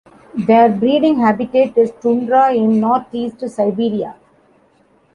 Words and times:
Their 0.33 0.67
breeding 0.67 1.19
habitat 1.19 1.77
is 1.77 1.91
tundra 2.01 2.51
in 2.55 2.79
northeast 2.79 3.47
Siberia. 3.47 4.15